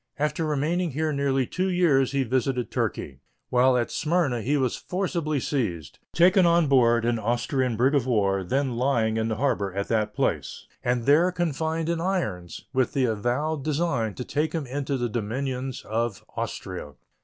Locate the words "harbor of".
9.35-9.89